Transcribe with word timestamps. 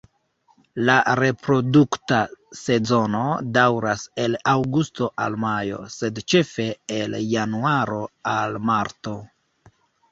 La 0.89 0.93
reprodukta 1.19 2.21
sezono 2.61 3.21
daŭras 3.59 4.07
el 4.25 4.39
aŭgusto 4.55 5.13
al 5.27 5.39
majo, 5.47 5.83
sed 6.01 6.25
ĉefe 6.35 6.67
el 7.01 7.19
januaro 7.37 8.05
al 8.37 8.61
marto. 8.73 9.17